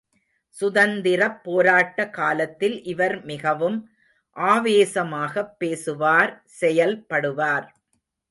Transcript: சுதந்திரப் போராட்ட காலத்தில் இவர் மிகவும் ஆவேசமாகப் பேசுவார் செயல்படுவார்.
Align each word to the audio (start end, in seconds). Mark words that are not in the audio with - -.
சுதந்திரப் 0.57 1.43
போராட்ட 1.43 2.09
காலத்தில் 2.09 2.83
இவர் 2.83 3.25
மிகவும் 3.25 3.77
ஆவேசமாகப் 4.35 5.53
பேசுவார் 5.57 6.43
செயல்படுவார். 6.61 7.67